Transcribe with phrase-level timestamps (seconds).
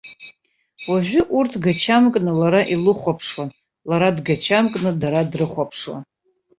[0.89, 3.49] Уажәы урҭ гачамкны лара илыхәаԥшуан,
[3.89, 6.03] лара дгачамкны дара дрыхәаԥшуан.